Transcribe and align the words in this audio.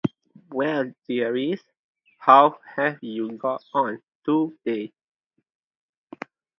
Well, 0.49 0.95
dearies, 1.07 1.61
how 2.17 2.57
have 2.75 3.03
you 3.03 3.33
got 3.33 3.63
on 3.71 4.01
to-day? 4.25 4.93